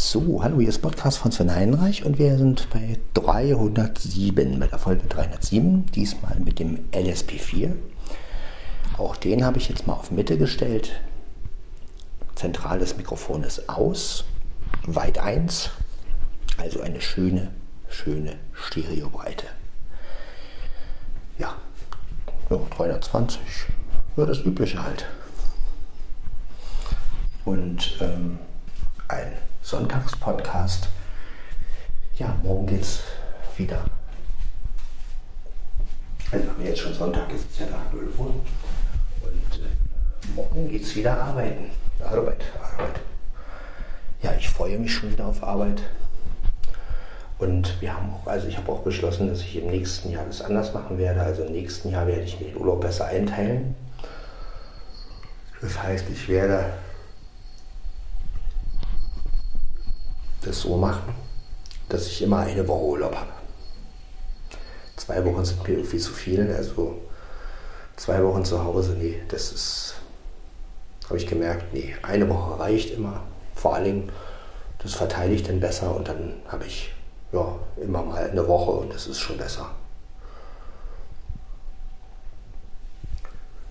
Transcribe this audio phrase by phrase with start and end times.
[0.00, 4.78] So, hallo, hier ist Podcast von Sven Heinreich und wir sind bei 307, bei der
[4.78, 7.72] Folge 307, diesmal mit dem LSP4.
[8.96, 10.92] Auch den habe ich jetzt mal auf Mitte gestellt.
[12.36, 14.24] Zentrales Mikrofon ist aus,
[14.86, 15.70] weit 1,
[16.58, 17.50] also eine schöne,
[17.88, 19.46] schöne Stereobreite.
[21.40, 21.56] Ja,
[22.50, 23.40] ja 320,
[24.16, 25.06] ja, das Übliche halt.
[27.44, 28.38] Und ähm,
[29.08, 29.32] ein
[29.68, 30.88] Sonntagspodcast.
[32.16, 33.00] Ja, morgen geht's
[33.58, 33.84] wieder.
[36.32, 38.26] Also haben wir jetzt schon Sonntag, ist es ja da 0 Uhr.
[38.28, 41.66] Und äh, morgen geht's wieder arbeiten.
[42.02, 43.00] Arbeit, Arbeit.
[44.22, 45.82] Ja, ich freue mich schon wieder auf Arbeit.
[47.38, 50.40] Und wir haben auch, also ich habe auch beschlossen, dass ich im nächsten Jahr das
[50.40, 51.20] anders machen werde.
[51.20, 53.74] Also im nächsten Jahr werde ich mir den Urlaub besser einteilen.
[55.60, 56.72] Das heißt, ich werde
[60.48, 61.14] das so machen,
[61.88, 63.30] dass ich immer eine Woche Urlaub habe.
[64.96, 66.98] Zwei Wochen sind mir irgendwie zu viel, also
[67.96, 69.94] zwei Wochen zu Hause, nee, das ist,
[71.06, 73.22] habe ich gemerkt, nee, eine Woche reicht immer.
[73.54, 74.12] Vor allen Dingen,
[74.82, 76.92] das verteile ich dann besser und dann habe ich
[77.32, 79.70] ja immer mal eine Woche und das ist schon besser.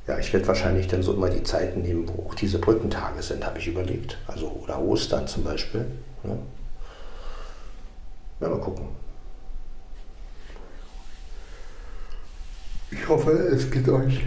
[0.08, 3.46] Ja, ich werde wahrscheinlich dann so immer die Zeiten nehmen, wo auch diese Brückentage sind,
[3.46, 4.18] habe ich überlegt.
[4.28, 5.86] Also oder Ostern zum Beispiel.
[6.24, 6.38] Ne?
[8.40, 8.88] Ja, mal gucken.
[12.92, 14.26] Ich hoffe, es geht euch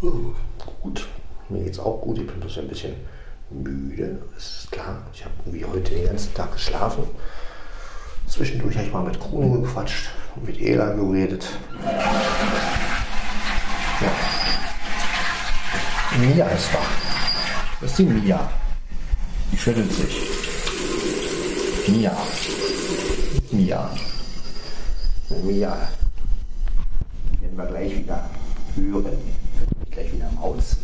[0.00, 1.08] gut.
[1.48, 2.18] Mir geht es auch gut.
[2.18, 2.94] Ich bin bloß ein bisschen
[3.50, 4.18] müde.
[4.34, 5.02] Das ist klar.
[5.12, 7.04] Ich habe irgendwie heute den ganzen Tag geschlafen.
[8.28, 11.48] Zwischendurch habe ich mal mit Kruno gequatscht und mit Ela geredet.
[14.00, 14.12] Ja.
[16.18, 16.90] Mia ist wach.
[17.80, 18.50] Das ist die Mia.
[19.50, 20.30] Die schüttelt sich.
[21.88, 22.16] Mia.
[23.58, 23.90] Mia.
[25.42, 25.88] Mia.
[27.40, 28.30] Werden wir gleich wieder
[28.76, 29.18] hören.
[29.90, 30.78] Gleich wieder mauzen,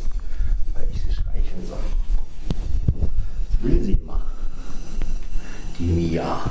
[0.73, 1.79] weil ich sie streicheln soll.
[2.99, 4.21] Das will sie immer.
[5.79, 6.51] Die Mia.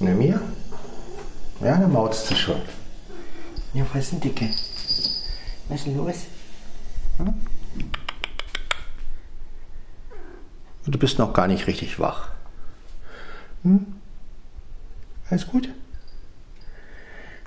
[0.00, 0.40] Ne, Mia?
[1.60, 2.60] Ja, dann mauzt sie schon.
[3.72, 4.50] Ja, was ist denn Dicke?
[5.68, 6.16] Was ist denn los?
[7.18, 7.53] Hm?
[10.86, 12.28] Du bist noch gar nicht richtig wach.
[13.62, 13.86] Hm?
[15.30, 15.68] Alles gut?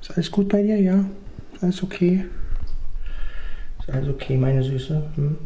[0.02, 0.80] Ist alles gut bei dir?
[0.80, 1.06] Ja?
[1.62, 2.26] Alles okay?
[3.80, 5.04] Ist alles okay, meine Süße?
[5.16, 5.38] Hm?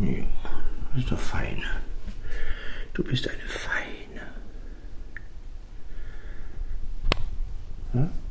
[0.00, 1.62] Ja, ist doch fein.
[2.94, 4.22] Du bist eine Feine.
[7.92, 8.25] Hm?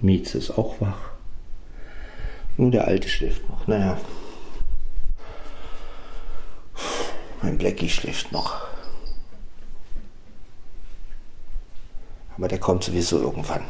[0.00, 1.10] Mietze ist auch wach.
[2.56, 3.66] Nur der alte schläft noch.
[3.66, 3.98] Naja.
[7.42, 8.66] Mein Blackie schläft noch.
[12.36, 13.62] Aber der kommt sowieso irgendwann.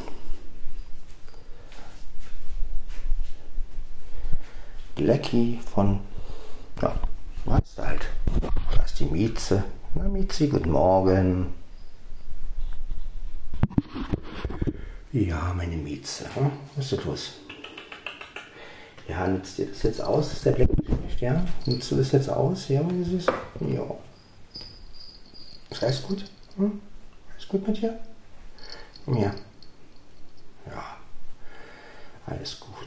[4.94, 6.00] Blackie von,
[6.82, 6.94] ja,
[7.44, 8.08] du halt.
[8.74, 9.64] Da ist die Mieze.
[9.94, 11.54] Na, Mieze, guten Morgen.
[15.12, 16.24] Ja, meine Mieze.
[16.34, 16.52] Hm?
[16.76, 17.32] Was ist los?
[19.08, 21.46] Ja, nutzt dir das jetzt aus, dass der schläft, ja?
[21.64, 22.68] Nutzt du das jetzt aus?
[22.68, 23.32] Ja, meine Süße?
[23.60, 23.86] Ja.
[25.70, 26.26] Ist alles gut?
[26.56, 26.80] Hm?
[27.32, 27.98] Alles gut mit dir?
[29.06, 29.34] Ja.
[30.66, 30.96] Ja.
[32.26, 32.77] Alles gut.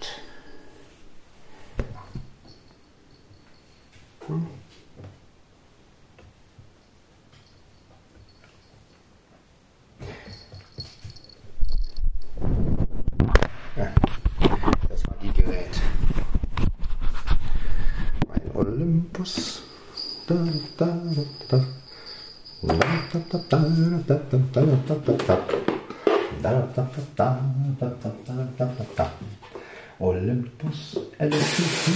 [30.00, 31.94] Olympus LSP4.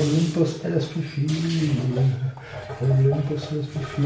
[0.00, 1.30] Olympus LSP4.
[2.82, 3.96] Olympus LSP4.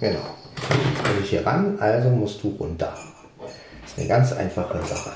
[0.00, 0.41] Genau.
[1.12, 2.90] Komme ich hier ran, also musst du runter.
[3.82, 5.10] Das ist eine ganz einfache Sache.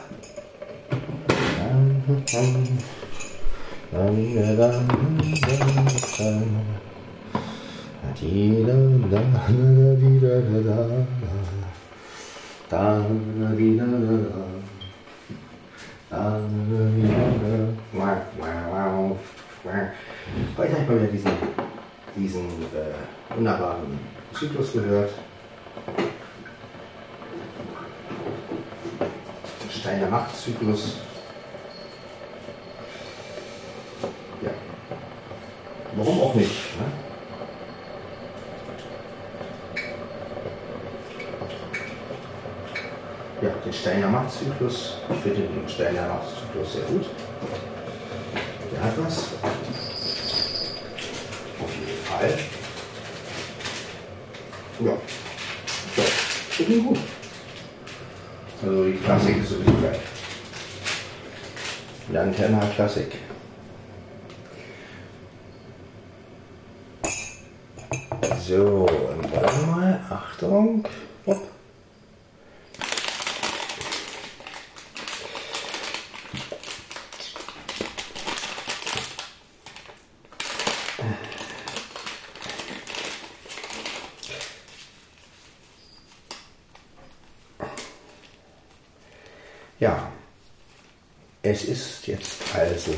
[20.58, 21.30] Heute habe ich mal wieder diesen,
[22.14, 22.40] diesen
[22.74, 23.98] äh, wunderbaren
[24.34, 25.10] Zyklus gehört.
[29.86, 30.96] Steiner Machtzyklus.
[34.42, 34.50] Ja.
[35.94, 36.50] Warum auch nicht?
[36.78, 36.86] Ne?
[43.42, 44.98] Ja, den Steiner Machtzyklus.
[45.08, 47.06] Ich finde den Steiner Machtzyklus sehr gut.
[48.72, 49.18] Der hat was.
[51.62, 52.38] Auf jeden Fall.
[54.80, 55.25] Ja.
[56.68, 56.98] Ihn gut.
[58.62, 60.00] Also die Klassik ist sowieso geil.
[62.10, 63.12] Lanterna Klassik.
[68.46, 70.84] So, und dann mal, Achtung.
[71.26, 71.42] Hopp.
[89.78, 90.10] Ja,
[91.42, 92.94] es ist jetzt also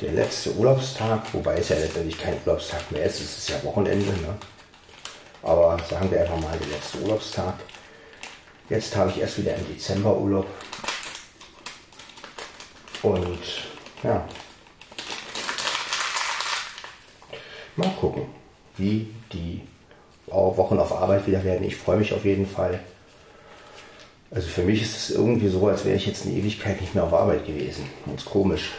[0.00, 4.06] der letzte Urlaubstag, wobei es ja letztendlich kein Urlaubstag mehr ist, es ist ja Wochenende.
[4.06, 4.36] Ne?
[5.42, 7.54] Aber sagen wir einfach mal der letzte Urlaubstag.
[8.68, 10.46] Jetzt habe ich erst wieder im Dezember Urlaub.
[13.02, 13.40] Und
[14.04, 14.24] ja,
[17.74, 18.26] mal gucken,
[18.76, 19.62] wie die
[20.26, 21.66] Wochen auf Arbeit wieder werden.
[21.66, 22.78] Ich freue mich auf jeden Fall.
[24.30, 27.02] Also für mich ist es irgendwie so, als wäre ich jetzt eine Ewigkeit nicht mehr
[27.02, 27.90] auf Arbeit gewesen.
[28.06, 28.70] Ganz komisch.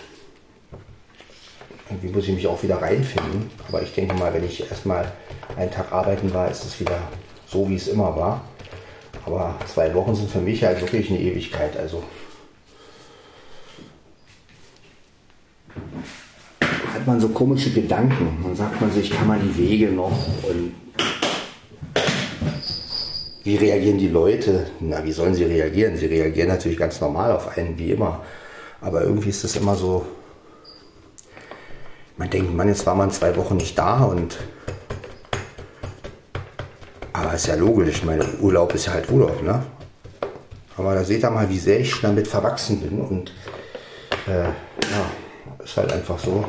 [1.90, 3.50] Irgendwie muss ich mich auch wieder reinfinden.
[3.68, 5.12] Aber ich denke mal, wenn ich erstmal
[5.58, 7.00] einen Tag arbeiten war, ist es wieder
[7.48, 8.42] so, wie es immer war.
[9.26, 11.78] Aber zwei Wochen sind für mich halt wirklich eine Ewigkeit.
[11.78, 12.04] Also
[16.94, 18.38] hat man so komische Gedanken.
[18.42, 20.74] Man sagt man sich, kann man die Wege noch und
[23.44, 24.68] wie reagieren die Leute?
[24.80, 25.98] Na, wie sollen sie reagieren?
[25.98, 28.24] Sie reagieren natürlich ganz normal auf einen, wie immer.
[28.80, 30.06] Aber irgendwie ist es immer so,
[32.18, 34.38] man denkt, man, jetzt war man zwei Wochen nicht da und.
[37.14, 39.64] Aber ist ja logisch, ich Urlaub ist ja halt Urlaub, ne?
[40.78, 43.32] Aber da seht ihr mal, wie sehr ich damit verwachsen bin und
[44.28, 46.46] äh, ja, ist halt einfach so.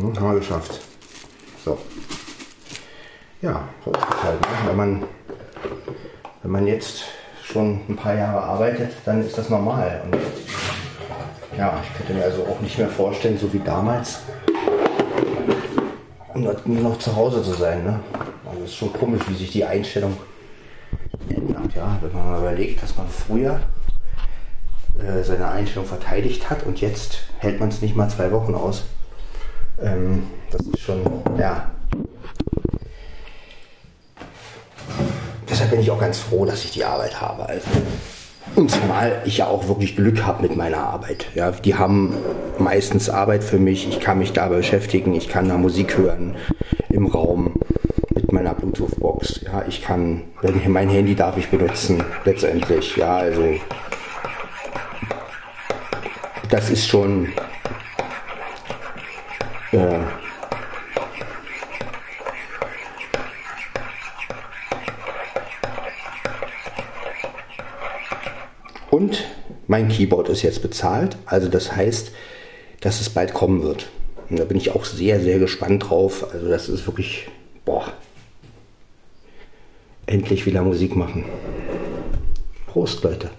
[0.00, 0.80] Hm, haben wir geschafft.
[1.62, 1.76] So.
[3.42, 4.40] Ja, so ist es halt.
[4.40, 4.46] Ne?
[4.66, 5.02] Wenn, man,
[6.42, 7.04] wenn man jetzt
[7.44, 10.02] schon ein paar Jahre arbeitet, dann ist das normal.
[10.04, 10.16] Und
[11.58, 14.20] ja, ich könnte mir also auch nicht mehr vorstellen, so wie damals,
[16.34, 17.84] nur noch zu Hause zu sein.
[17.84, 18.00] Ne?
[18.48, 20.16] Also es ist schon komisch, wie sich die Einstellung
[21.28, 21.74] ändert.
[21.74, 21.98] Ja?
[22.00, 23.60] Wenn man mal überlegt, dass man früher
[24.98, 28.84] äh, seine Einstellung verteidigt hat und jetzt hält man es nicht mal zwei Wochen aus.
[29.82, 31.00] Ähm, das ist schon,
[31.38, 31.70] ja.
[35.48, 37.48] Deshalb bin ich auch ganz froh, dass ich die Arbeit habe.
[37.48, 37.66] Also.
[38.56, 41.26] Und zumal ich ja auch wirklich Glück habe mit meiner Arbeit.
[41.34, 42.14] Ja, die haben
[42.58, 43.88] meistens Arbeit für mich.
[43.88, 45.14] Ich kann mich da beschäftigen.
[45.14, 46.36] Ich kann da Musik hören
[46.88, 47.54] im Raum
[48.14, 49.42] mit meiner Bluetooth-Box.
[49.44, 50.22] Ja, ich kann,
[50.66, 52.96] mein Handy darf ich benutzen letztendlich.
[52.96, 53.44] Ja, also
[56.48, 57.28] das ist schon
[59.72, 60.00] äh,
[68.90, 69.24] Und
[69.68, 72.12] mein Keyboard ist jetzt bezahlt, also das heißt,
[72.80, 73.88] dass es bald kommen wird.
[74.28, 76.26] Und da bin ich auch sehr, sehr gespannt drauf.
[76.32, 77.28] Also das ist wirklich,
[77.64, 77.92] boah,
[80.06, 81.24] endlich wieder Musik machen.
[82.66, 83.30] Prost, Leute.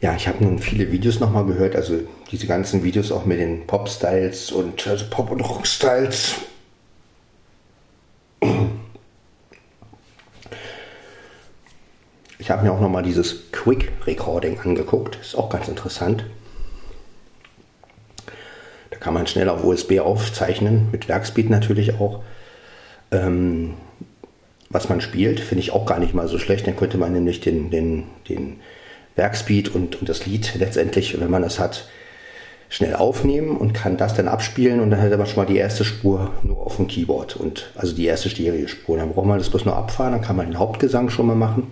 [0.00, 1.98] Ja, ich habe nun viele Videos nochmal gehört, also
[2.30, 6.36] diese ganzen Videos auch mit den Pop-Styles und also Pop- und Rock-Styles.
[12.38, 16.24] Ich habe mir auch nochmal dieses Quick Recording angeguckt, ist auch ganz interessant.
[18.90, 22.22] Da kann man schnell auf USB aufzeichnen, mit Werkspeed natürlich auch.
[23.10, 23.74] Ähm,
[24.70, 26.66] was man spielt, finde ich auch gar nicht mal so schlecht.
[26.68, 28.60] Dann könnte man nämlich den, den, den
[29.18, 31.88] Werkspeed und, und das Lied letztendlich, wenn man es hat,
[32.70, 35.84] schnell aufnehmen und kann das dann abspielen und dann hat man schon mal die erste
[35.84, 38.96] Spur nur auf dem Keyboard und also die erste Stereospur.
[38.98, 41.70] Dann braucht man das bloß nur abfahren, dann kann man den Hauptgesang schon mal machen.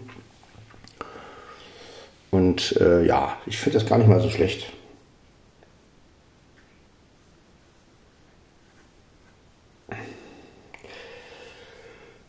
[2.31, 4.67] Und äh, ja, ich finde das gar nicht mal so schlecht.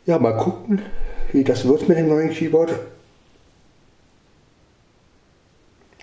[0.06, 0.82] Ja, mal gucken,
[1.34, 2.74] wie das wird mit dem neuen Keyboard.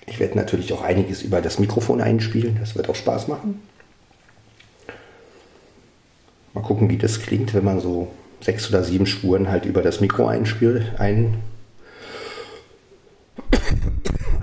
[0.06, 2.56] Ich werde natürlich auch einiges über das Mikrofon einspielen.
[2.60, 3.62] Das wird auch Spaß machen.
[6.52, 8.08] Mal gucken, wie das klingt, wenn man so
[8.40, 10.92] sechs oder sieben Spuren halt über das Mikro einspielt.
[10.98, 11.38] Ein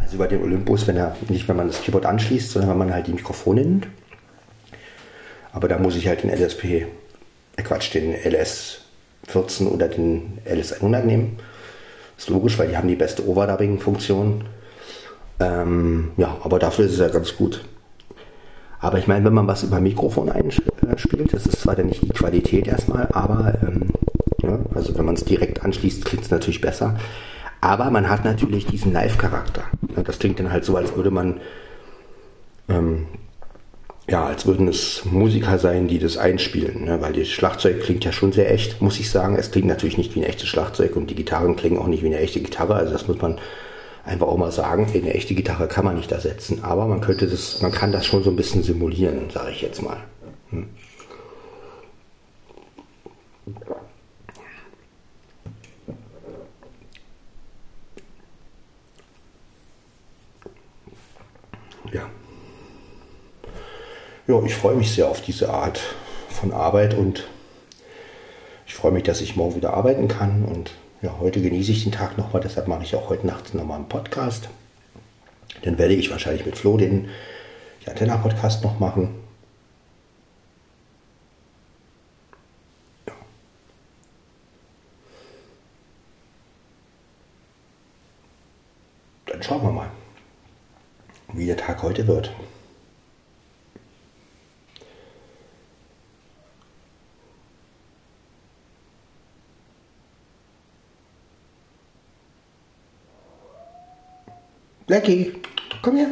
[0.01, 2.93] also über den Olympus, wenn er nicht, wenn man das Keyboard anschließt, sondern wenn man
[2.93, 3.87] halt die Mikrofone nimmt.
[5.53, 6.85] Aber da muss ich halt den LSP,
[7.55, 8.81] äh Quatsch, den LS
[9.27, 11.37] 14 oder den LS100 nehmen.
[12.17, 14.43] Ist logisch, weil die haben die beste Overdubbing-Funktion.
[15.41, 17.61] Ähm, ja, aber dafür ist es ja ganz gut.
[18.79, 22.09] Aber ich meine, wenn man was über Mikrofon einspielt, das ist zwar dann nicht die
[22.09, 23.91] Qualität erstmal, aber ähm,
[24.41, 26.97] ja, also wenn man es direkt anschließt, klingt es natürlich besser.
[27.59, 29.63] Aber man hat natürlich diesen Live-Charakter.
[30.03, 31.39] Das klingt dann halt so, als würde man
[32.69, 33.05] ähm,
[34.09, 37.01] ja, als würden es Musiker sein, die das einspielen, ne?
[37.01, 39.35] weil das Schlagzeug klingt ja schon sehr echt, muss ich sagen.
[39.37, 42.07] Es klingt natürlich nicht wie ein echtes Schlagzeug und die Gitarren klingen auch nicht wie
[42.07, 43.39] eine echte Gitarre, also das muss man
[44.03, 44.87] einfach auch mal sagen.
[44.93, 48.23] Eine echte Gitarre kann man nicht ersetzen, aber man könnte das, man kann das schon
[48.23, 49.97] so ein bisschen simulieren, sage ich jetzt mal.
[50.49, 50.69] Hm.
[61.91, 62.09] Ja
[64.31, 65.79] ja, ich freue mich sehr auf diese Art
[66.29, 67.27] von Arbeit und
[68.65, 70.45] ich freue mich, dass ich morgen wieder arbeiten kann.
[70.45, 73.77] Und ja, heute genieße ich den Tag nochmal, deshalb mache ich auch heute Nacht nochmal
[73.77, 74.49] einen Podcast.
[75.63, 77.09] Dann werde ich wahrscheinlich mit Flo den
[77.85, 79.15] Antenna-Podcast noch machen.
[83.07, 83.13] Ja.
[89.25, 89.89] Dann schauen wir mal,
[91.33, 92.31] wie der Tag heute wird.
[104.91, 105.31] Blackie,
[105.81, 106.07] komm her.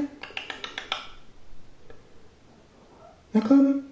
[3.34, 3.84] Na komm.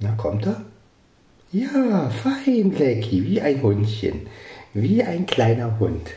[0.00, 0.62] Na, kommt er?
[1.52, 4.26] Ja, fein, Blackie, wie ein Hundchen.
[4.74, 6.10] Wie ein kleiner Hund.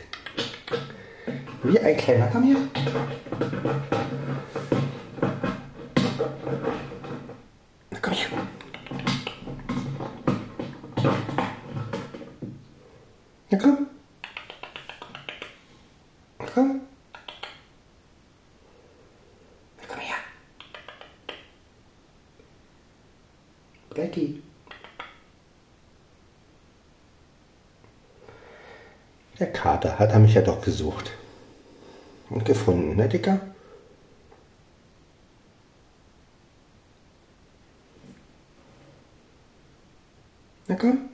[1.62, 2.56] Wie ein kleiner, komm her.
[7.90, 8.28] Na, komm her.
[13.52, 13.86] Na komm.
[16.38, 16.80] Na komm.
[19.76, 20.16] Na komm her.
[24.00, 24.42] Blackie.
[29.38, 31.10] Der Kater hat er mich ja doch gesucht.
[32.30, 33.40] Und gefunden, ne, Dicker?
[40.66, 41.10] Na komm.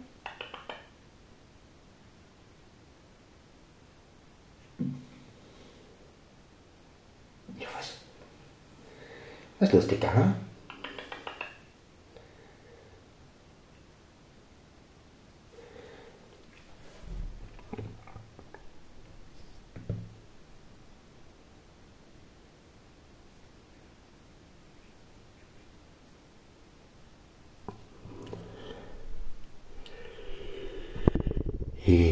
[7.58, 7.94] Ja, was?
[9.58, 10.34] Was ist los, Dicker, hm?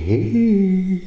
[0.04, 1.00] Hehehe.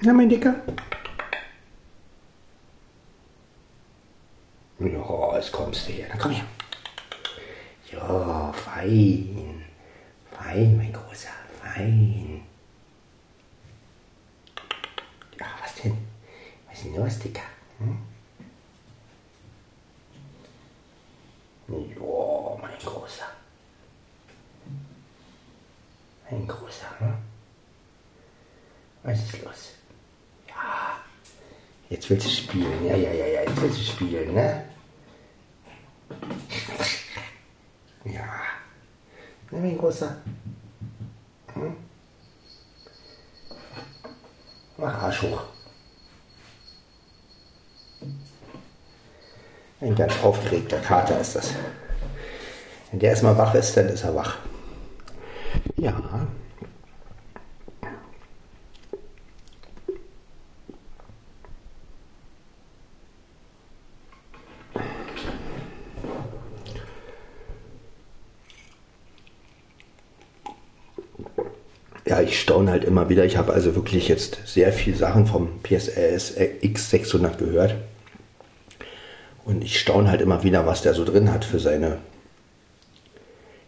[0.00, 0.54] Na, mein Dicker?
[4.78, 6.06] Ja, jetzt kommst du her.
[6.08, 6.46] Na, komm her.
[7.92, 9.64] Ja, fein.
[10.30, 11.28] Fein, mein Großer.
[11.60, 12.40] Fein.
[15.38, 15.98] Ja, was denn?
[16.66, 17.42] Was ist denn los, Dicker?
[17.78, 17.98] Hm?
[26.32, 27.18] Ein großer, ne?
[29.02, 29.72] Was ist los?
[30.48, 30.96] Ja.
[32.02, 32.84] Jetzt willst du spielen.
[32.84, 33.42] Ja, ja, ja, ja.
[33.42, 34.64] Jetzt willst du spielen, ne?
[38.04, 38.24] Ja.
[39.52, 40.16] Na, mein großer.
[41.54, 41.76] Hm?
[44.78, 45.44] Mach Arsch hoch.
[49.80, 51.54] Ein ganz aufgeregter Kater ist das.
[52.90, 54.38] Wenn der erstmal wach ist, dann ist er wach.
[55.76, 56.26] Ja.
[72.04, 73.24] Ja, ich staune halt immer wieder.
[73.24, 77.76] Ich habe also wirklich jetzt sehr viele Sachen vom PSRS X600 gehört.
[79.44, 81.98] Und ich staune halt immer wieder, was der so drin hat für seine.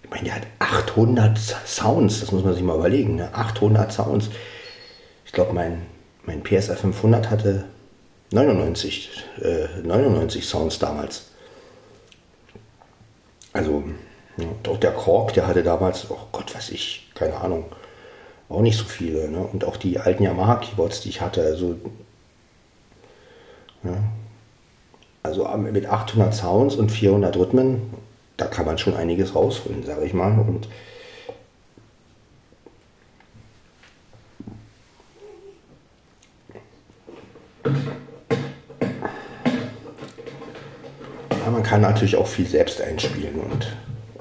[0.03, 3.17] Ich meine, der hat 800 Sounds, das muss man sich mal überlegen.
[3.17, 3.33] Ne?
[3.33, 4.31] 800 Sounds.
[5.25, 5.83] Ich glaube, mein,
[6.25, 7.64] mein PSR 500 hatte
[8.33, 9.11] 99,
[9.43, 11.31] äh, 99 Sounds damals.
[13.53, 13.85] Also,
[14.37, 17.67] ja, auch der Kork, der hatte damals, oh Gott, weiß ich, keine Ahnung,
[18.49, 19.29] auch nicht so viele.
[19.29, 19.39] Ne?
[19.39, 21.77] Und auch die alten Yamaha-Keyboards, die ich hatte, also.
[23.83, 24.03] Ja,
[25.25, 27.81] also mit 800 Sounds und 400 Rhythmen,
[28.37, 30.39] da kann man schon einiges rausholen, sage ich mal.
[30.39, 30.69] Und
[41.31, 43.75] ja, man kann natürlich auch viel selbst einspielen und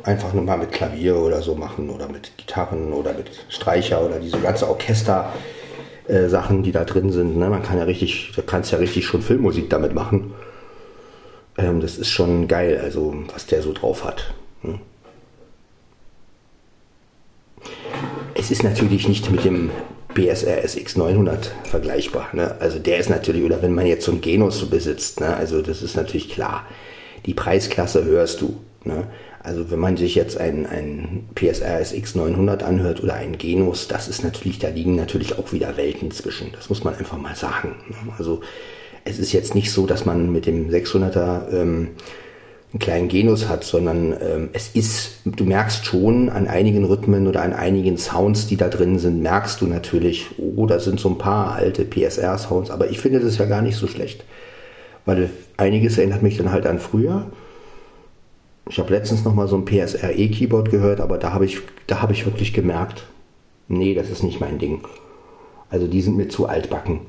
[0.04, 4.20] einfach nur mal mit Klavier oder so machen oder mit Gitarren oder mit Streicher oder
[4.20, 5.34] diese ganze Orchester.
[6.08, 7.38] Äh, Sachen, die da drin sind.
[7.38, 7.50] Ne?
[7.50, 10.34] Man kann ja richtig, da kannst ja richtig schon Filmmusik damit machen.
[11.58, 14.34] Ähm, das ist schon geil, also was der so drauf hat.
[14.64, 14.80] Hm.
[18.36, 19.70] Es ist natürlich nicht mit dem
[20.14, 22.28] BSR SX900 vergleichbar.
[22.34, 22.58] Ne?
[22.60, 25.38] Also der ist natürlich, oder wenn man jetzt so ein Genus besitzt, ne?
[25.38, 26.66] also das ist natürlich klar.
[27.26, 28.60] Die Preisklasse hörst du.
[28.84, 29.08] Ne?
[29.44, 34.24] Also wenn man sich jetzt ein, ein PSR SX900 anhört oder ein Genus, das ist
[34.24, 36.54] natürlich, da liegen natürlich auch wieder Welten zwischen.
[36.54, 37.76] Das muss man einfach mal sagen.
[37.90, 38.14] Ne?
[38.18, 38.40] Also
[39.04, 41.90] es ist jetzt nicht so, dass man mit dem 600er ähm,
[42.72, 47.42] einen kleinen Genus hat, sondern ähm, es ist, du merkst schon an einigen Rhythmen oder
[47.42, 51.18] an einigen Sounds, die da drin sind, merkst du natürlich, oh, da sind so ein
[51.18, 54.24] paar alte PSR-Sounds, aber ich finde das ja gar nicht so schlecht,
[55.06, 57.28] weil einiges erinnert mich dann halt an früher.
[58.70, 62.14] Ich habe letztens noch mal so ein PSR-E-Keyboard gehört, aber da habe ich, da habe
[62.14, 63.04] ich wirklich gemerkt,
[63.68, 64.84] nee, das ist nicht mein Ding.
[65.70, 67.02] Also die sind mir zu altbacken.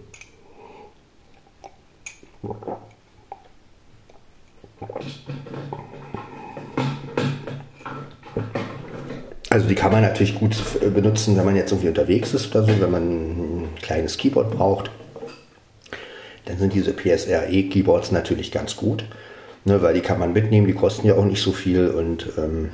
[9.49, 10.57] Also die kann man natürlich gut
[10.93, 14.91] benutzen, wenn man jetzt irgendwie unterwegs ist oder so, wenn man ein kleines Keyboard braucht.
[16.47, 19.05] Dann sind diese PSRE-Keyboards natürlich ganz gut,
[19.65, 22.71] ne, weil die kann man mitnehmen, die kosten ja auch nicht so viel und ähm,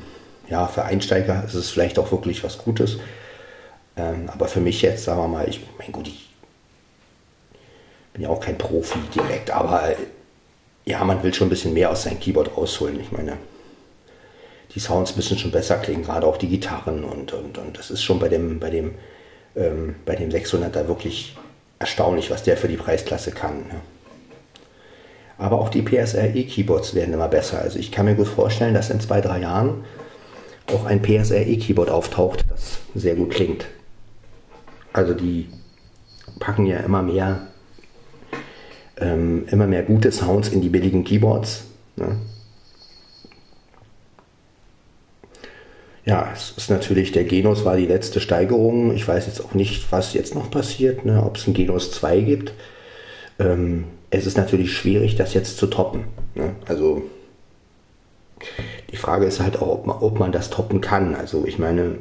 [0.48, 2.98] ja, für Einsteiger ist es vielleicht auch wirklich was Gutes.
[3.96, 6.28] Ähm, aber für mich jetzt, sagen wir mal, ich mein gut, ich
[8.12, 9.94] bin ja auch kein Profi direkt, aber
[10.84, 12.98] ja, man will schon ein bisschen mehr aus seinem Keyboard rausholen.
[13.00, 13.36] Ich meine,
[14.74, 18.02] die Sounds müssen schon besser klingen, gerade auch die Gitarren und, und, und das ist
[18.02, 18.94] schon bei dem, bei dem,
[19.56, 21.36] ähm, bei dem 600er wirklich
[21.78, 23.58] erstaunlich, was der für die Preisklasse kann.
[23.68, 23.80] Ne?
[25.40, 27.60] Aber auch die PSRE-Keyboards werden immer besser.
[27.60, 29.84] Also ich kann mir gut vorstellen, dass in zwei, drei Jahren
[30.68, 33.64] auch ein PSRE-Keyboard auftaucht, das sehr gut klingt.
[34.92, 35.48] Also die
[36.38, 37.48] packen ja immer mehr
[39.00, 41.64] ähm, immer mehr gute Sounds in die billigen Keyboards.
[41.96, 42.16] Ne?
[46.04, 48.94] Ja, es ist natürlich, der Genus war die letzte Steigerung.
[48.94, 51.22] Ich weiß jetzt auch nicht, was jetzt noch passiert, ne?
[51.24, 52.52] ob es ein Genus 2 gibt.
[53.38, 56.04] Ähm, es ist natürlich schwierig, das jetzt zu toppen.
[56.34, 56.54] Ne?
[56.66, 57.02] Also
[58.90, 61.14] die Frage ist halt auch, ob man, ob man das toppen kann.
[61.14, 61.98] Also ich meine,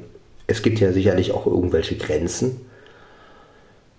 [0.48, 2.62] es gibt ja sicherlich auch irgendwelche Grenzen.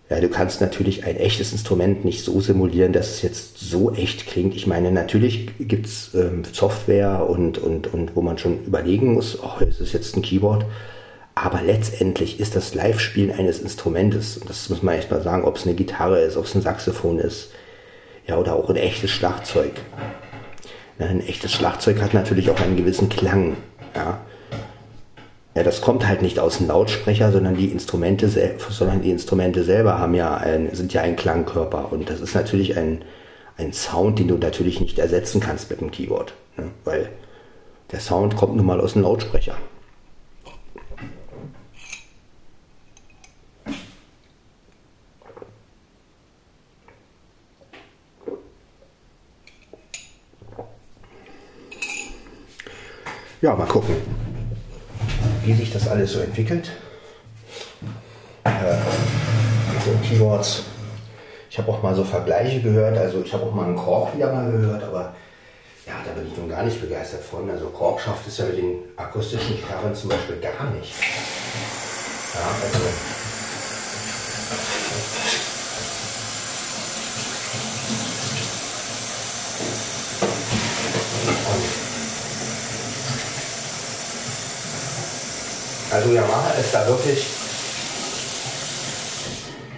[0.08, 4.26] Ja, du kannst natürlich ein echtes Instrument nicht so simulieren, dass es jetzt so echt
[4.26, 4.56] klingt.
[4.56, 9.38] Ich meine, natürlich gibt es ähm, Software und, und, und wo man schon überlegen muss,
[9.40, 10.66] oh, ist es jetzt ein Keyboard?
[11.36, 15.64] Aber letztendlich ist das Live-Spielen eines Instrumentes, das muss man echt mal sagen, ob es
[15.64, 17.50] eine Gitarre ist, ob es ein Saxophon ist,
[18.30, 19.72] ja, oder auch ein echtes Schlagzeug.
[20.98, 23.56] Ja, ein echtes Schlagzeug hat natürlich auch einen gewissen Klang.
[23.94, 24.20] Ja.
[25.56, 28.28] Ja, das kommt halt nicht aus dem Lautsprecher, sondern die Instrumente,
[28.68, 32.76] sondern die Instrumente selber haben ja ein, sind ja ein Klangkörper und das ist natürlich
[32.76, 33.04] ein,
[33.56, 36.66] ein Sound, den du natürlich nicht ersetzen kannst mit dem Keyboard, ne?
[36.84, 37.08] weil
[37.90, 39.56] der Sound kommt nun mal aus dem Lautsprecher.
[53.40, 53.96] Ja, mal gucken,
[55.44, 56.70] wie sich das alles so entwickelt.
[58.44, 60.64] Äh, mit den Keyboards.
[61.50, 64.32] Ich habe auch mal so Vergleiche gehört, also ich habe auch mal einen Kork wieder
[64.32, 65.14] mal gehört, aber
[65.86, 67.50] ja, da bin ich nun gar nicht begeistert von.
[67.50, 70.94] Also Kork schafft es ja mit den akustischen Gitarren zum Beispiel gar nicht.
[72.34, 73.19] Ja, also
[86.00, 87.26] Also Yamaha ist da wirklich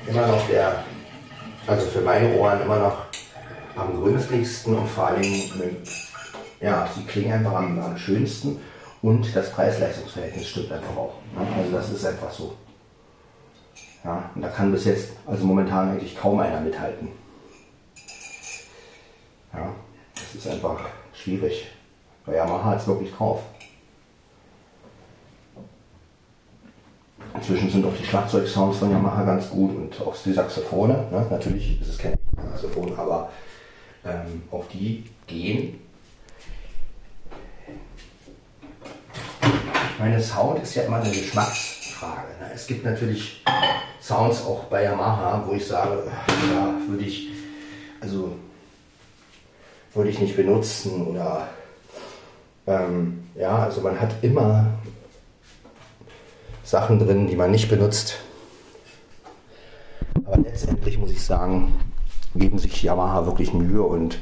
[0.07, 0.85] immer noch der,
[1.67, 3.07] also für meine Ohren immer noch
[3.75, 5.83] am günstigsten und vor Dingen,
[6.61, 8.61] ja, sie klingen einfach am, am schönsten
[9.03, 11.15] und das Preis-Leistungs-Verhältnis stimmt einfach auch.
[11.35, 11.45] Ne?
[11.59, 12.55] Also das ist einfach so.
[14.05, 17.09] Ja, und da kann bis jetzt, also momentan eigentlich kaum einer mithalten.
[19.53, 19.75] Ja,
[20.15, 20.79] das ist einfach
[21.15, 21.67] schwierig.
[22.25, 23.43] Bei Yamaha hat es wirklich drauf.
[27.35, 30.91] Inzwischen sind auch die Schlagzeugsounds von Yamaha ganz gut und auch die Saxophone.
[30.91, 31.27] Ne?
[31.31, 32.15] Natürlich ist es kein
[32.51, 33.31] Saxophon, aber
[34.05, 35.81] ähm, auf die gehen.
[39.93, 42.29] Ich meine, Sound ist ja immer eine Geschmacksfrage.
[42.41, 42.51] Ne?
[42.55, 43.43] Es gibt natürlich
[44.01, 46.03] Sounds auch bei Yamaha, wo ich sage,
[46.53, 47.29] ja, würde ich,
[48.01, 48.37] also
[49.95, 51.49] würde ich nicht benutzen oder
[52.67, 54.67] ähm, ja, also man hat immer
[56.73, 58.17] Sachen drin, die man nicht benutzt.
[60.25, 61.75] Aber letztendlich muss ich sagen,
[62.35, 64.19] geben sich Yamaha wirklich Mühe und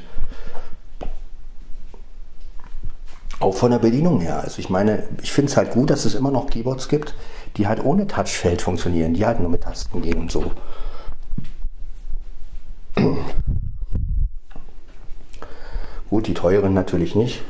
[3.39, 4.41] auch von der Bedienung her.
[4.41, 7.15] Also ich meine, ich finde es halt gut, dass es immer noch Keyboards gibt,
[7.55, 10.51] die halt ohne Touchfeld funktionieren, die halt nur mit Tasten gehen und so.
[16.09, 17.43] Gut, die teuren natürlich nicht.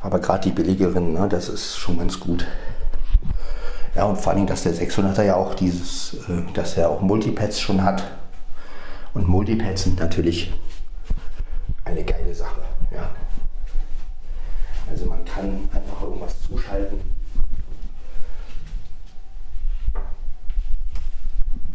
[0.00, 2.44] Aber gerade die billigeren, ne, das ist schon ganz gut.
[3.96, 7.58] Ja, und vor allem, dass der 600er ja auch dieses, äh, dass er auch Multipads
[7.58, 8.04] schon hat.
[9.14, 10.52] Und Multipads sind natürlich
[11.86, 12.60] eine geile Sache.
[12.92, 13.08] Ja.
[14.90, 17.00] Also man kann einfach irgendwas zuschalten.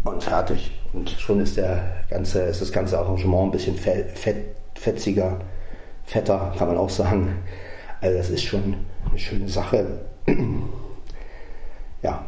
[0.03, 0.79] Und fertig.
[0.93, 4.15] Und schon ist der ganze, ist das ganze Arrangement ein bisschen fett,
[4.75, 5.39] fetziger,
[6.05, 7.39] fetter, kann man auch sagen.
[7.99, 8.75] Also das ist schon
[9.09, 10.01] eine schöne Sache.
[12.03, 12.25] Ja,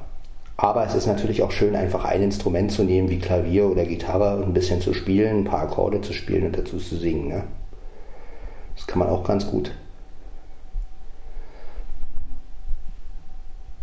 [0.56, 4.38] aber es ist natürlich auch schön, einfach ein Instrument zu nehmen wie Klavier oder Gitarre
[4.38, 7.28] und ein bisschen zu spielen, ein paar Akkorde zu spielen und dazu zu singen.
[7.28, 7.44] Ne?
[8.76, 9.72] Das kann man auch ganz gut.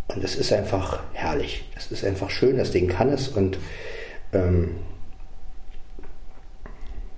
[0.07, 1.69] Und es ist einfach herrlich.
[1.75, 3.57] Es ist einfach schön, das Ding kann es und
[4.33, 4.77] ähm,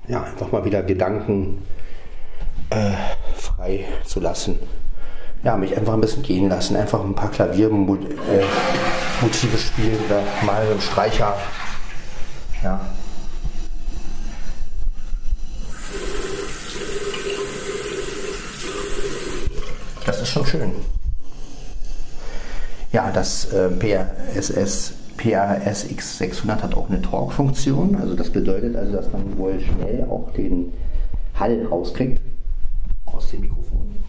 [0.07, 1.63] ja, einfach mal wieder Gedanken
[2.69, 2.91] äh,
[3.35, 4.59] frei zu lassen
[5.43, 10.61] ja, mich einfach ein bisschen gehen lassen, einfach ein paar Klaviermotive äh, spielen oder mal
[10.61, 11.35] einen Streicher.
[12.63, 12.79] Ja.
[20.05, 20.71] Das ist schon schön.
[22.91, 27.95] Ja, das äh, PRSS PRSX 600 hat auch eine Talk-Funktion.
[27.95, 30.73] Also das bedeutet also, dass man wohl schnell auch den
[31.39, 32.21] Hall rauskriegt
[33.05, 34.03] aus dem Mikrofon.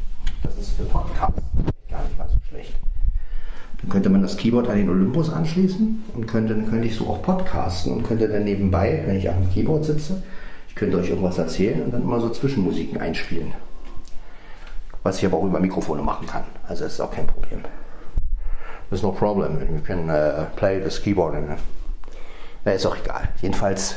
[0.45, 1.33] Das ist für Podcast
[1.91, 2.75] gar nicht mal so schlecht.
[3.81, 7.07] Dann könnte man das Keyboard an den Olympus anschließen und könnte, dann könnte ich so
[7.07, 10.23] auch podcasten und könnte dann nebenbei, wenn ich am Keyboard sitze,
[10.69, 13.53] ich könnte euch irgendwas erzählen und dann immer so Zwischenmusiken einspielen.
[15.03, 16.45] Was ich aber auch über Mikrofone machen kann.
[16.67, 17.61] Also das ist auch kein Problem.
[18.89, 19.59] There's no problem.
[19.61, 21.35] You can uh, play this keyboard.
[21.35, 21.59] And,
[22.65, 23.29] na, ist auch egal.
[23.43, 23.97] Jedenfalls,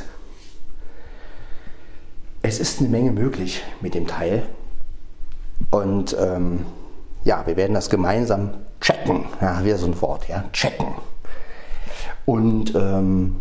[2.42, 4.44] es ist eine Menge möglich mit dem Teil.
[5.72, 6.66] Und ähm,
[7.24, 9.26] ja, wir werden das gemeinsam checken.
[9.42, 10.88] Ja, wieder so ein Wort, ja, checken.
[12.26, 13.38] Und ähm,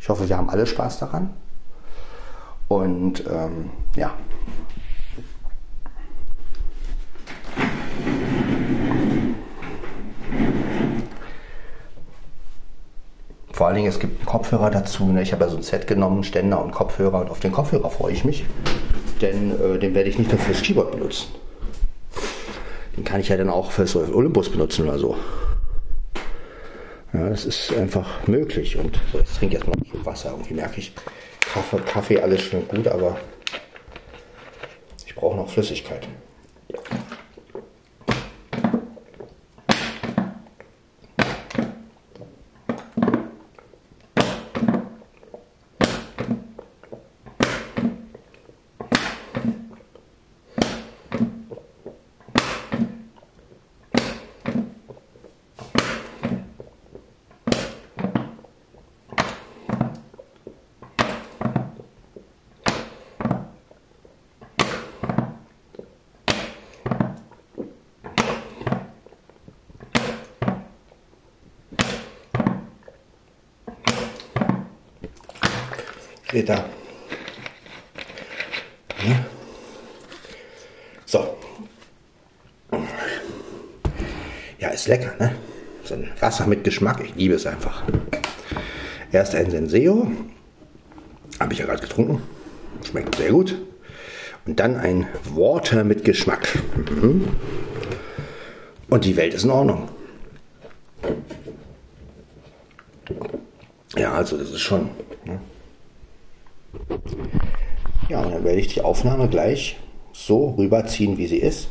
[0.00, 1.30] ich hoffe, wir haben alle Spaß daran.
[2.68, 4.12] Und ähm, ja.
[13.52, 15.06] Vor allen Dingen, es gibt einen Kopfhörer dazu.
[15.06, 15.22] Ne?
[15.22, 17.20] Ich habe ja so ein Set genommen, Ständer und Kopfhörer.
[17.20, 18.44] Und auf den Kopfhörer freue ich mich
[19.18, 21.28] denn äh, den werde ich nicht nur fürs Keyboard benutzen.
[22.96, 25.16] Den kann ich ja dann auch fürs Olympus benutzen oder so.
[27.12, 28.76] Ja, das ist einfach möglich.
[28.76, 30.30] Und so, jetzt trinke ich erstmal ein Wasser.
[30.30, 30.92] Irgendwie merke ich,
[31.40, 33.18] Kaffee, Kaffee alles schon gut, aber
[35.06, 36.06] ich brauche noch Flüssigkeit.
[76.28, 76.64] Greta.
[79.06, 79.24] Ja.
[81.06, 81.36] So.
[84.58, 85.34] Ja, ist lecker, ne?
[85.84, 87.82] So ein Wasser mit Geschmack, ich liebe es einfach.
[89.10, 90.10] Erst ein Senseo,
[91.40, 92.22] habe ich ja gerade getrunken,
[92.86, 93.56] schmeckt sehr gut.
[94.44, 96.46] Und dann ein Water mit Geschmack.
[96.90, 97.28] Mhm.
[98.90, 99.88] Und die Welt ist in Ordnung.
[103.96, 104.90] Ja, also das ist schon.
[108.08, 109.78] Ja, und dann werde ich die Aufnahme gleich
[110.12, 111.68] so rüberziehen, wie sie ist.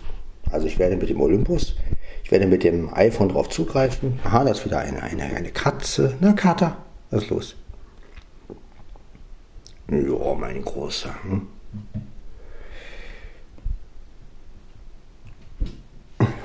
[0.51, 1.75] Also ich werde mit dem Olympus,
[2.23, 4.19] ich werde mit dem iPhone drauf zugreifen.
[4.23, 6.15] Aha, da ist wieder eine, eine, eine Katze.
[6.19, 6.77] Na, Kater,
[7.09, 7.55] was ist los?
[9.89, 11.15] Ja, mein Großer.
[11.23, 11.47] Hm?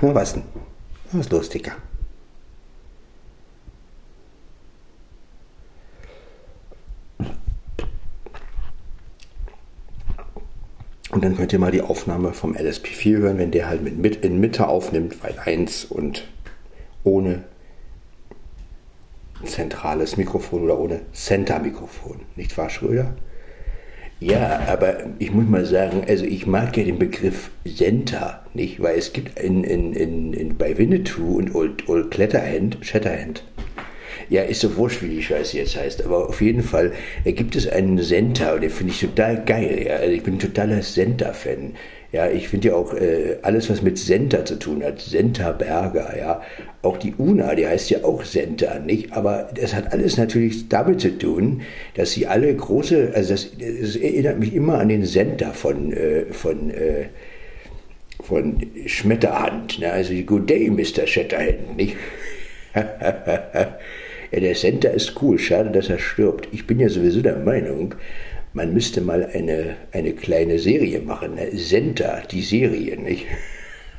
[0.00, 0.42] was denn?
[1.12, 1.76] Was ist los, Dicker?
[11.12, 14.24] Und dann könnt ihr mal die Aufnahme vom LSP4 hören, wenn der halt mit, mit
[14.24, 16.26] in Mitte aufnimmt, weil 1 und
[17.04, 17.44] ohne
[19.44, 22.20] zentrales Mikrofon oder ohne Center-Mikrofon.
[22.34, 23.14] Nicht wahr, Schröder?
[24.20, 28.96] Ja, aber ich muss mal sagen, also ich mag ja den Begriff Center nicht, weil
[28.96, 33.44] es gibt in, in, in, in bei Winnetou und Old, Old Kletterhand, Shatterhand,
[34.32, 36.06] ja, ist so wurscht, wie die Scheiße jetzt heißt.
[36.06, 36.92] Aber auf jeden Fall
[37.24, 39.84] äh, gibt es einen Senta und den finde ich total geil.
[39.86, 39.96] Ja.
[39.96, 41.74] Also ich bin totaler Senta-Fan.
[42.12, 46.16] Ja, ich finde ja auch äh, alles, was mit Senta zu tun hat, Senta Berger,
[46.16, 46.42] ja.
[46.80, 49.12] Auch die UNA, die heißt ja auch Senta, nicht?
[49.12, 51.60] Aber das hat alles natürlich damit zu tun,
[51.94, 56.24] dass sie alle große, also das, das erinnert mich immer an den Senta von, äh,
[56.32, 57.08] von, äh,
[58.22, 59.78] von Schmetterhand.
[59.78, 59.92] Ne?
[59.92, 61.06] Also Good Day, Mr.
[61.06, 61.96] Shatterhand, nicht?
[64.32, 66.48] Ja, der Center ist cool, schade, dass er stirbt.
[66.52, 67.94] Ich bin ja sowieso der Meinung,
[68.54, 71.34] man müsste mal eine, eine kleine Serie machen.
[71.34, 71.50] Ne?
[71.56, 73.26] Center, die Serie, nicht?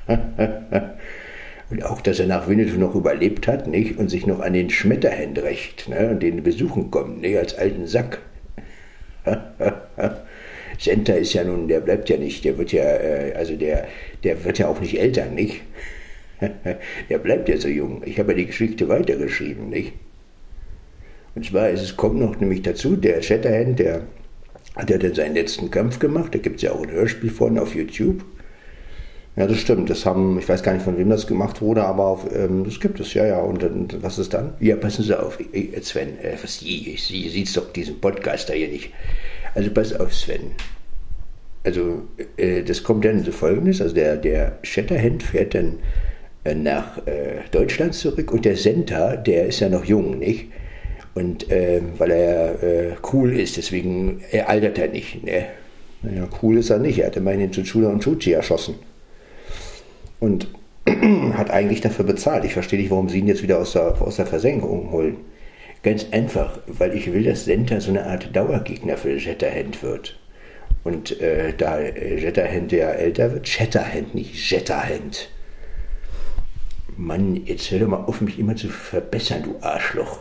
[1.70, 4.00] und auch, dass er nach Winnetou noch überlebt hat, nicht?
[4.00, 6.10] Und sich noch an den Schmetterhand rächt, ne?
[6.10, 7.38] Und den besuchen kommt, nicht?
[7.38, 8.20] Als alten Sack.
[10.80, 13.88] Center ist ja nun, der bleibt ja nicht, der wird ja, äh, also der,
[14.24, 15.62] der wird ja auch nicht älter, nicht?
[17.10, 18.02] der bleibt ja so jung.
[18.06, 19.94] Ich habe ja die Geschichte weitergeschrieben, nicht?
[21.36, 24.04] Und zwar ist es kommt noch nämlich dazu, der Shatterhand, der
[24.76, 27.58] hat ja dann seinen letzten Kampf gemacht, da gibt es ja auch ein Hörspiel von
[27.58, 28.24] auf YouTube.
[29.36, 29.90] Ja, das stimmt.
[29.90, 32.80] Das haben, ich weiß gar nicht, von wem das gemacht wurde, aber auf, ähm, das
[32.80, 33.40] gibt es, ja, ja.
[33.40, 34.54] Und, und, was ist dann?
[34.60, 35.40] Ja, passen Sie auf,
[35.82, 38.92] Sven, äh, was Sie, Sie sieht doch diesen Podcaster hier nicht.
[39.56, 40.52] Also pass auf, Sven.
[41.64, 42.04] Also,
[42.38, 45.80] äh, das kommt dann so folgendes: Also, der, der Shatterhand fährt dann
[46.44, 50.48] äh, nach äh, Deutschland zurück und der Senta, der ist ja noch jung, nicht?
[51.14, 55.24] Und äh, weil er äh, cool ist, deswegen er altert er nicht.
[55.24, 55.46] Ne?
[56.02, 57.00] Naja, cool ist er nicht.
[57.00, 58.76] Er hat immerhin den Chuchula und Chuchi erschossen.
[60.20, 60.48] Und
[61.34, 62.46] hat eigentlich dafür bezahlt.
[62.46, 65.18] Ich verstehe nicht, warum sie ihn jetzt wieder aus der, aus der Versenkung holen.
[65.84, 70.18] Ganz einfach, weil ich will, dass Senta so eine Art Dauergegner für Jetterhand wird.
[70.84, 75.30] Und äh, da Jetterhand ja älter wird, Shatterhand, nicht Jetterhand.
[76.98, 80.20] Mann, jetzt hör doch mal auf, mich immer zu verbessern, du Arschloch.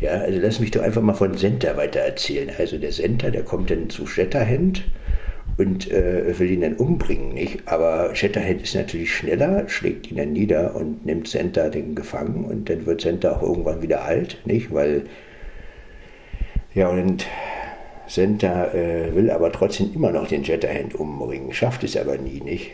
[0.00, 2.50] Ja, also lass mich doch einfach mal von Senta weiter erzählen.
[2.58, 4.84] Also der Senta, der kommt dann zu Shatterhand
[5.58, 7.60] und äh, will ihn dann umbringen, nicht?
[7.66, 12.70] Aber Shatterhand ist natürlich schneller, schlägt ihn dann nieder und nimmt Senta den gefangen und
[12.70, 14.72] dann wird Senta auch irgendwann wieder alt, nicht?
[14.72, 15.02] Weil,
[16.74, 17.26] ja, und
[18.06, 22.70] Senta äh, will aber trotzdem immer noch den Shatterhand umbringen, schafft es aber nie, nicht?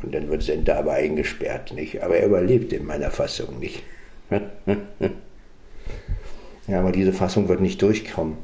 [0.00, 2.04] Und dann wird Senta aber eingesperrt, nicht?
[2.04, 3.82] Aber er überlebt in meiner Fassung nicht.
[6.68, 8.36] Ja, aber diese Fassung wird nicht durchkommen.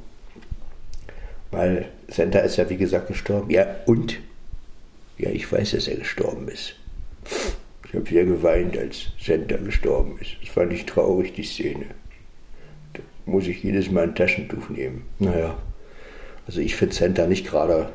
[1.51, 3.51] Weil Senta ist ja wie gesagt gestorben.
[3.51, 4.19] Ja, und?
[5.19, 6.75] Ja, ich weiß, dass er gestorben ist.
[7.87, 10.33] Ich habe sehr geweint, als Senta gestorben ist.
[10.41, 11.87] Das fand ich traurig, die Szene.
[12.95, 15.05] Da muss ich jedes Mal ein Taschentuch nehmen.
[15.21, 15.57] Naja,
[16.47, 17.91] also ich finde Senta nicht gerade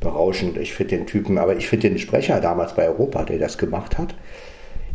[0.00, 0.58] berauschend.
[0.58, 3.96] Ich finde den Typen, aber ich finde den Sprecher damals bei Europa, der das gemacht
[3.98, 4.14] hat,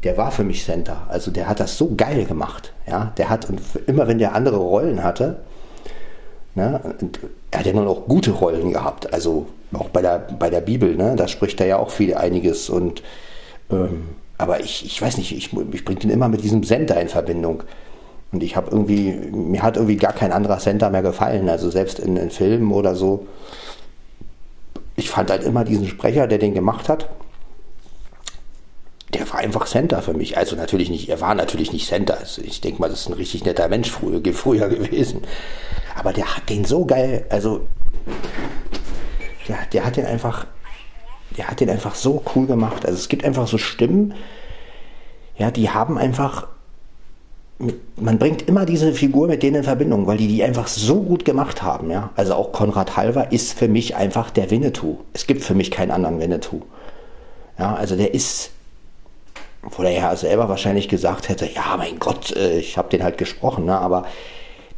[0.04, 1.06] der war für mich Center.
[1.10, 2.74] Also der hat das so geil gemacht.
[2.88, 5.38] Ja, der hat, und immer wenn der andere Rollen hatte,
[6.56, 6.80] ne,
[7.52, 9.14] er hat ja nur noch gute Rollen gehabt.
[9.14, 12.70] Also auch bei der, bei der Bibel, ne, da spricht er ja auch viel einiges.
[12.70, 13.04] Und,
[13.72, 17.10] ähm, aber ich, ich weiß nicht, ich, ich bringe den immer mit diesem Center in
[17.10, 17.64] Verbindung.
[18.32, 21.50] Und ich habe irgendwie, mir hat irgendwie gar kein anderer Center mehr gefallen.
[21.50, 23.28] Also selbst in, in Filmen oder so.
[24.96, 27.10] Ich fand halt immer diesen Sprecher, der den gemacht hat,
[29.14, 30.38] der war einfach Center für mich.
[30.38, 32.18] Also natürlich nicht, er war natürlich nicht Center.
[32.20, 35.22] Also ich denke mal, das ist ein richtig netter Mensch früher, früher gewesen.
[35.96, 37.62] Aber der hat den so geil, also
[39.48, 40.46] der, der hat den einfach,
[41.38, 42.86] der hat den einfach so cool gemacht.
[42.86, 44.14] Also es gibt einfach so Stimmen,
[45.38, 46.48] ja, die haben einfach,
[47.96, 51.26] man bringt immer diese Figur mit denen in Verbindung, weil die die einfach so gut
[51.26, 52.12] gemacht haben, ja.
[52.16, 55.00] Also auch Konrad Halver ist für mich einfach der Winnetou.
[55.14, 56.62] Es gibt für mich keinen anderen Winnetou.
[57.58, 58.52] Ja, also der ist,
[59.62, 63.18] wo er ja selber wahrscheinlich gesagt hätte, ja, mein Gott, äh, ich habe den halt
[63.18, 64.06] gesprochen, ne, aber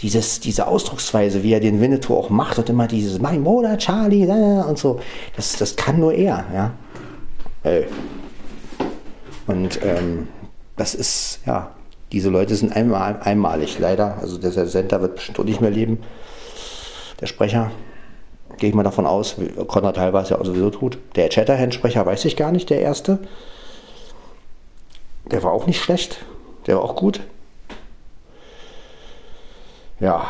[0.02, 4.26] dieses, diese Ausdrucksweise, wie er den Winnetou auch macht und immer dieses mein Bruder Charlie
[4.26, 5.00] und so,
[5.36, 6.74] das, das kann nur er, ja.
[7.64, 7.84] Äh.
[9.48, 10.28] Und ähm,
[10.78, 11.72] das ist, ja,
[12.12, 14.18] diese Leute sind einmal, einmalig, leider.
[14.20, 16.00] Also der Sender wird bestimmt auch nicht mehr leben.
[17.20, 17.72] Der Sprecher,
[18.58, 19.36] gehe ich mal davon aus,
[19.68, 20.98] Konrad war es ja auch sowieso tot.
[21.16, 23.20] Der Chatterhand-Sprecher weiß ich gar nicht, der erste.
[25.32, 26.26] Der war auch nicht schlecht.
[26.68, 27.22] Der war auch gut.
[30.00, 30.30] Ja.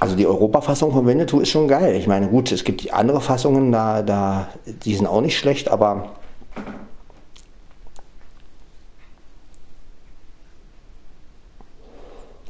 [0.00, 1.96] Also die Europafassung von Winnetou ist schon geil.
[1.96, 6.10] Ich meine, gut, es gibt andere Fassungen, da, da, die sind auch nicht schlecht, aber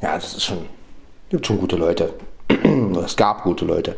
[0.01, 0.65] ja, das ist schon,
[1.29, 2.13] gibt schon gute Leute.
[3.03, 3.95] es gab gute Leute.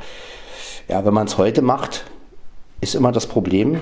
[0.88, 2.06] Ja, wenn man es heute macht,
[2.80, 3.82] ist immer das Problem.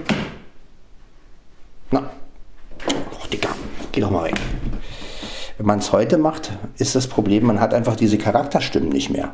[1.92, 2.10] Na,
[2.88, 3.50] oh, Digga,
[4.00, 4.40] geh doch mal weg.
[5.58, 9.34] Wenn man es heute macht, ist das Problem, man hat einfach diese Charakterstimmen nicht mehr.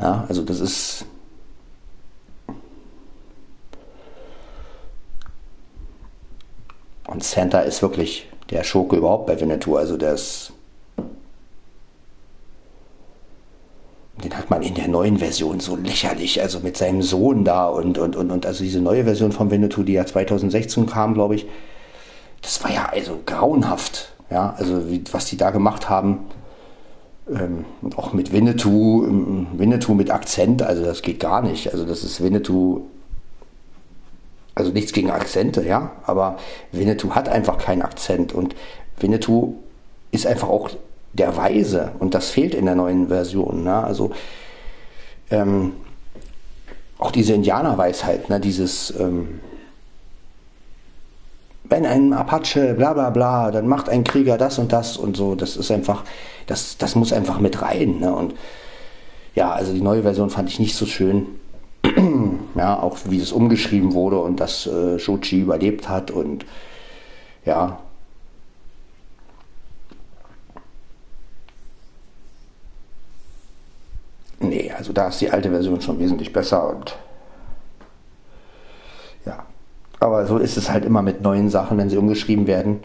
[0.00, 1.06] Ja, also das ist.
[7.06, 9.76] Und Santa ist wirklich der Schurke überhaupt bei Winnetou.
[9.76, 10.52] Also der ist.
[14.24, 17.98] Den hat man in der neuen Version so lächerlich, also mit seinem Sohn da und,
[17.98, 21.46] und, und, und also diese neue Version von Winnetou, die ja 2016 kam, glaube ich,
[22.42, 24.12] das war ja also grauenhaft.
[24.30, 26.20] Ja, also wie, was die da gemacht haben,
[27.30, 27.64] ähm,
[27.96, 31.72] auch mit Winnetou, ähm, Winnetou mit Akzent, also das geht gar nicht.
[31.72, 32.86] Also das ist Winnetou,
[34.54, 36.38] also nichts gegen Akzente, ja, aber
[36.72, 38.54] Winnetou hat einfach keinen Akzent und
[38.98, 39.54] Winnetou
[40.10, 40.70] ist einfach auch
[41.12, 43.64] der Weise und das fehlt in der neuen Version.
[43.64, 43.84] Ne?
[43.84, 44.12] Also
[45.30, 45.72] ähm,
[46.98, 48.40] auch diese Indianerweisheit, ne?
[48.40, 49.40] dieses ähm,
[51.64, 55.34] wenn ein Apache bla bla bla, dann macht ein Krieger das und das und so.
[55.34, 56.04] Das ist einfach,
[56.46, 58.00] das, das muss einfach mit rein.
[58.00, 58.14] Ne?
[58.14, 58.34] Und
[59.34, 61.26] ja, also die neue Version fand ich nicht so schön.
[62.56, 66.44] ja, auch wie es umgeschrieben wurde und dass äh, Shochi überlebt hat und
[67.44, 67.78] ja.
[74.40, 76.96] Nee, also da ist die alte Version schon wesentlich besser und
[80.02, 82.80] aber so ist es halt immer mit neuen Sachen, wenn sie umgeschrieben werden.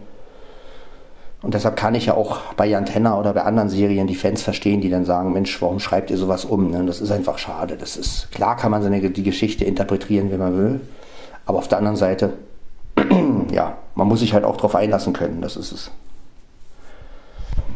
[1.42, 4.42] Und deshalb kann ich ja auch bei Jan Tenner oder bei anderen Serien die Fans
[4.42, 6.72] verstehen, die dann sagen, Mensch, warum schreibt ihr sowas um?
[6.72, 6.84] Ne?
[6.86, 7.78] Das ist einfach schade.
[7.78, 10.82] Das ist, klar kann man seine, die Geschichte interpretieren, wie man will.
[11.46, 12.34] Aber auf der anderen Seite,
[13.52, 15.42] ja, man muss sich halt auch darauf einlassen können.
[15.42, 15.92] Das ist es.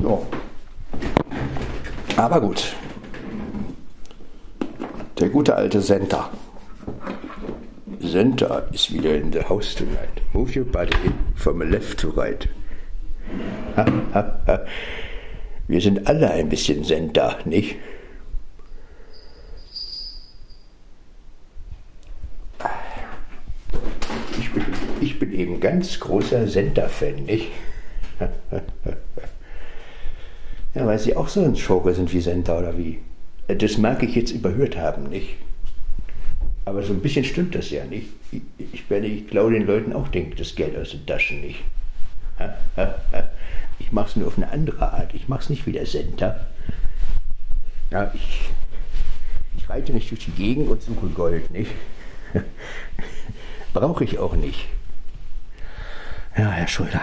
[0.02, 0.26] So.
[2.18, 2.76] Aber gut.
[5.20, 6.30] Der gute alte Senta.
[8.04, 10.22] Santa is wieder in the house tonight.
[10.34, 12.48] Move your body from left to right.
[15.68, 17.76] Wir sind alle ein bisschen Senta, nicht?
[24.40, 24.66] Ich bin,
[25.00, 27.48] ich bin eben ganz großer Senta-Fan, nicht?
[30.76, 33.00] ja, weil Sie auch so ein Schurke sind wie Senta oder wie?
[33.48, 35.38] Das mag ich jetzt überhört haben, nicht?
[36.66, 38.08] Aber so ein bisschen stimmt das ja nicht.
[38.32, 38.42] Ich,
[38.72, 41.64] ich, werde, ich glaube den Leuten auch denke das Geld aus den Taschen nicht.
[43.80, 45.14] Ich mache es nur auf eine andere Art.
[45.14, 46.46] Ich mache es nicht wie der Senta.
[47.90, 48.50] Ja, ich,
[49.58, 51.72] ich reite nicht durch die Gegend und suche Gold, nicht?
[53.74, 54.68] Brauche ich auch nicht.
[56.38, 57.02] Ja, Herr Schröder.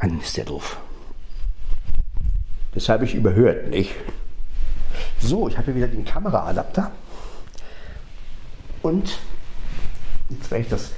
[0.00, 0.78] Mann, ist der doof.
[2.72, 3.94] Das habe ich überhört, nicht?
[5.24, 6.90] So, ich habe hier wieder den Kameraadapter.
[8.82, 9.18] Und
[10.28, 10.90] jetzt werde ich das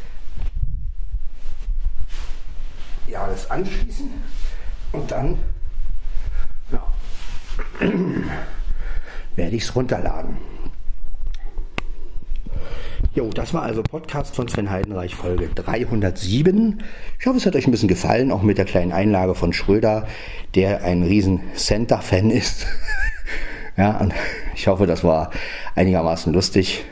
[3.06, 4.10] ja, alles anschließen
[4.90, 5.38] und dann
[6.72, 6.82] ja,
[9.36, 10.38] werde ich es runterladen.
[13.14, 16.82] Jo, das war also Podcast von Sven Heidenreich, Folge 307.
[17.20, 20.08] Ich hoffe, es hat euch ein bisschen gefallen, auch mit der kleinen Einlage von Schröder,
[20.56, 22.66] der ein riesen Center-Fan ist.
[23.76, 24.14] Ja, und
[24.54, 25.30] ich hoffe, das war
[25.74, 26.84] einigermaßen lustig.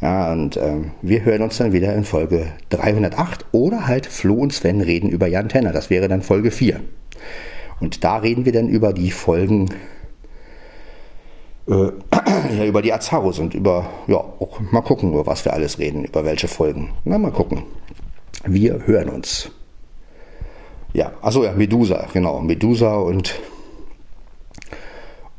[0.00, 4.52] Ja, und ähm, wir hören uns dann wieder in Folge 308 oder halt Flo und
[4.52, 5.72] Sven reden über Jan Tenner.
[5.72, 6.80] Das wäre dann Folge 4.
[7.80, 9.70] Und da reden wir dann über die Folgen,
[11.68, 11.72] äh,
[12.58, 16.04] ja, über die Azarus und über, ja, auch mal gucken, über was wir alles reden,
[16.04, 16.92] über welche Folgen.
[17.04, 17.62] Na, mal gucken.
[18.44, 19.50] Wir hören uns.
[20.92, 22.40] Ja, achso, ja, Medusa, genau.
[22.40, 23.34] Medusa und,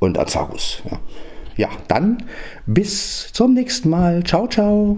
[0.05, 0.81] und Azarus.
[0.89, 0.99] Ja.
[1.57, 2.23] ja, dann
[2.65, 4.23] bis zum nächsten Mal.
[4.23, 4.93] Ciao, ciao.